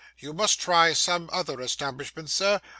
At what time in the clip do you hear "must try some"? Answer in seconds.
0.33-1.29